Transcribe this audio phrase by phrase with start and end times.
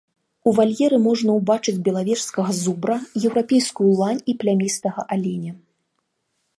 [0.51, 5.53] У вальеры можна ўбачыць белавежскага зубра, еўрапейскую лань і плямістага аленя.